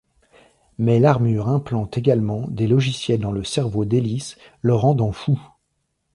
[0.79, 5.39] Mais l'armure implante également des logiciels dans le cerveau d'Ellis, le rendant fou.